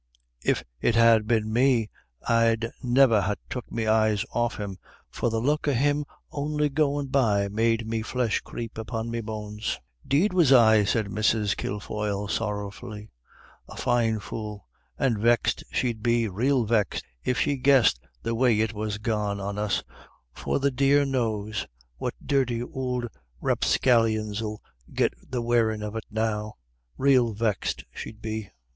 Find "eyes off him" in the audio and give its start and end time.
3.85-4.79